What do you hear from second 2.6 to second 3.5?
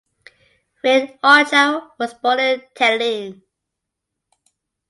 Tallinn.